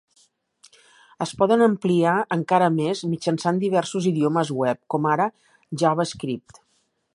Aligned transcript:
Es 1.25 1.33
poden 1.41 1.63
ampliar 1.65 2.13
encara 2.37 2.69
més 2.79 3.03
mitjançant 3.11 3.61
diversos 3.65 4.09
idiomes 4.15 4.53
web, 4.63 4.83
com 4.95 5.09
ara 5.13 5.31
JavaScript. 5.83 6.63